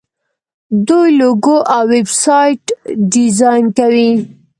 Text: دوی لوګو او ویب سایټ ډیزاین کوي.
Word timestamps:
دوی 0.87 1.07
لوګو 1.21 1.57
او 1.75 1.83
ویب 1.91 2.09
سایټ 2.23 2.63
ډیزاین 3.13 3.65
کوي. 3.77 4.11